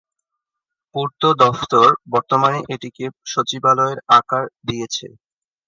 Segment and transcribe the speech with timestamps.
[0.95, 5.07] পূর্ত দফতর বর্তমানে এটিকে সচিবালয়ের আকার দিয়েছে।